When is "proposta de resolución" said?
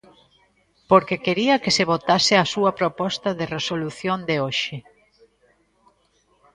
2.79-4.17